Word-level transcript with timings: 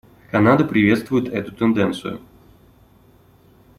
Канада 0.31 0.65
приветствует 0.65 1.29
эту 1.31 1.51
тенденцию. 1.55 2.21